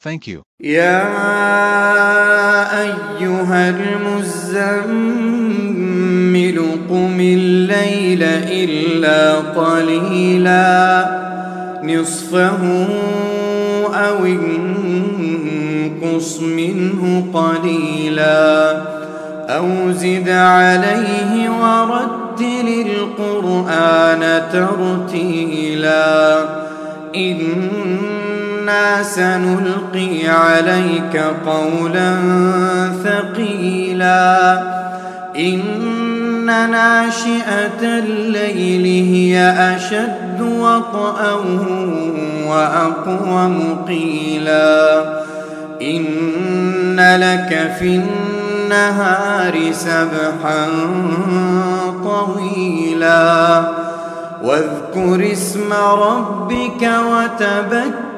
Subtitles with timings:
[0.00, 0.42] Thank you.
[0.60, 1.02] يا
[2.82, 4.98] أيها المزمل
[6.90, 11.06] قم الليل إلا قليلا
[11.82, 12.86] نصفه
[13.94, 15.50] أو انقص
[16.40, 18.72] منه قليلا
[19.48, 26.38] أو زد عليه ورتل القرآن ترتيلا
[29.02, 32.16] سنلقي عليك قولا
[33.04, 34.62] ثقيلا.
[35.38, 41.34] إن ناشئة الليل هي أشد وطئا
[42.46, 45.02] وأقوم قيلا.
[45.82, 48.02] إن لك في
[48.68, 50.66] النهار سبحا
[52.04, 53.62] طويلا.
[54.42, 56.90] واذكر اسم ربك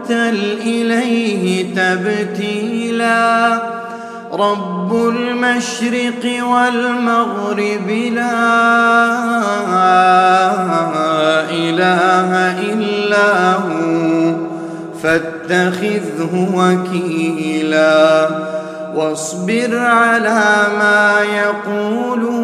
[0.00, 3.58] وتبتل إليه تبتيلا.
[4.32, 8.30] رب المشرق والمغرب لا
[11.50, 12.30] إله
[12.72, 14.34] إلا هو
[15.02, 18.28] فاتخذه وكيلا.
[18.94, 22.40] واصبر على ما يقولون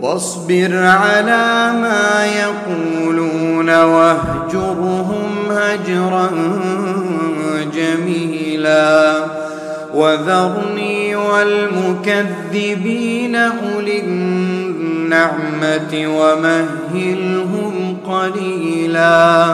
[0.00, 2.83] واصبر على ما يقولون.
[3.70, 6.30] واهجرهم هجرا
[7.74, 9.16] جميلا
[9.94, 12.84] وذرني والمكذبين
[13.36, 19.52] أولي النعمة ومهلهم قليلا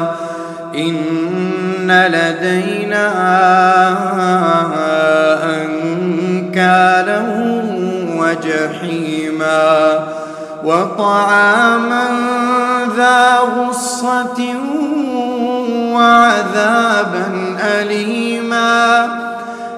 [0.75, 3.11] إن لدينا
[5.63, 7.23] أنكالا
[8.17, 9.99] وجحيما
[10.65, 12.09] وطعاما
[12.97, 14.55] ذا غصة
[15.93, 19.09] وعذابا أليما.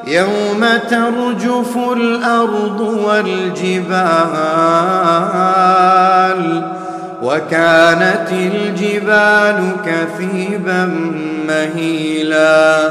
[0.06, 3.92] يوم ترجف الأرض والجبال
[7.22, 10.84] وكانت الجبال كثيبا
[11.48, 12.90] مهيلا.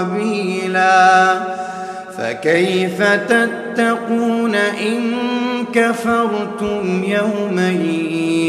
[0.00, 1.34] وبيلا
[2.18, 5.12] فكيف تتقون إن
[5.74, 7.70] كفرتم يوما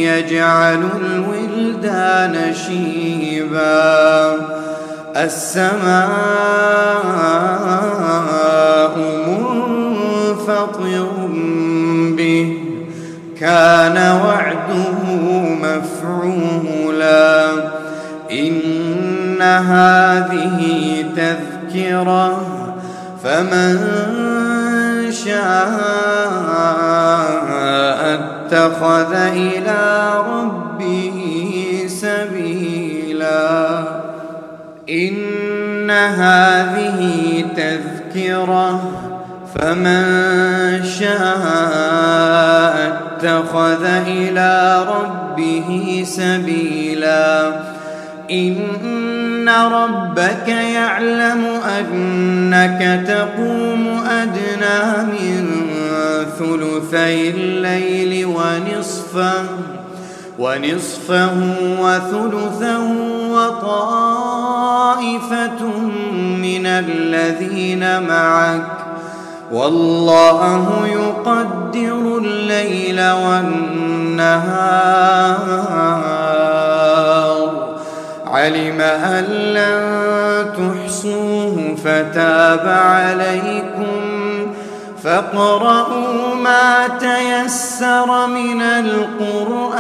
[0.02, 4.36] يجعل الولدان شيبا
[5.18, 6.18] السماء
[9.28, 11.10] منفطر
[12.18, 12.58] به
[13.40, 14.94] كان وعده
[15.62, 17.52] مفعولا
[18.32, 20.57] إن هذه
[23.38, 23.78] فمن
[25.12, 25.38] شاء
[28.14, 31.20] اتخذ إلى ربه
[31.88, 33.80] سبيلا.
[34.90, 38.92] إن هذه تذكرة.
[39.56, 40.04] فمن
[41.00, 41.56] شاء
[42.88, 47.52] اتخذ إلى ربه سبيلا.
[48.32, 48.58] إن
[49.50, 51.46] ربك يعلم
[51.80, 55.46] أنك تقوم أدنى من
[56.40, 59.44] ثلثي الليل ونصفه
[60.40, 61.34] ونصفه
[61.80, 62.88] وثلثه
[63.32, 64.58] وطائفة
[66.42, 68.78] من الذين معك.
[69.52, 74.48] والله يقدر الليل والنهار.
[78.48, 79.24] علم أن
[79.54, 79.84] لن
[80.58, 83.98] تحصوه فتاب عليكم
[85.04, 89.78] فاقرؤوا ما تيسر من القرآن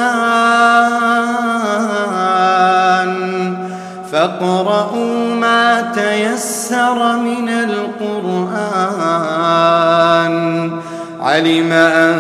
[4.11, 8.67] فاقرؤوا ما تيسر من القرآن
[11.21, 12.19] علم أن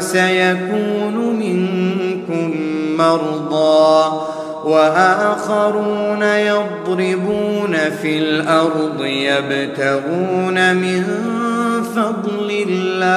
[0.00, 2.54] سيكون منكم
[2.98, 4.27] مرضى
[4.68, 11.04] وآخرون يضربون في الأرض يبتغون من
[11.96, 13.08] فضل الله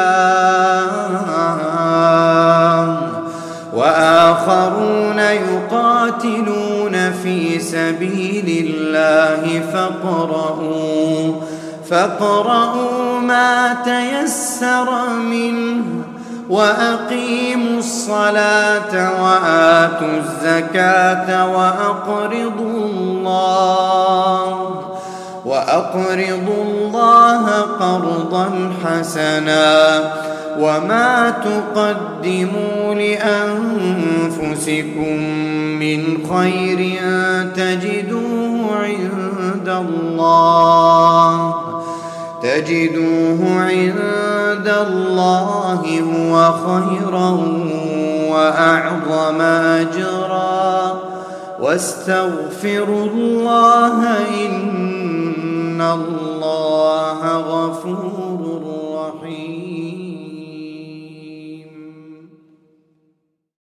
[3.73, 11.33] وآخرون يقاتلون في سبيل الله فاقرؤوا
[11.89, 16.00] فاقرؤوا ما تيسر منه
[16.51, 24.71] وأقيموا الصلاة وآتوا الزكاة وأقرضوا الله
[25.45, 29.99] وأقرضوا الله قرضا حسنا
[30.59, 34.43] وما تقدموا لأنفسكم
[35.79, 36.99] من خير
[37.55, 41.55] تجدوه عند الله
[42.43, 44.20] تجدوه عند
[44.81, 47.29] الله هو خيرا
[48.31, 50.99] وأعظم أجرا.
[51.61, 54.03] واستغفروا الله
[54.45, 58.60] إن الله غفور